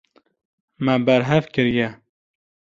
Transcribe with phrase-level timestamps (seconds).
[0.85, 1.87] Min berhev kiriye.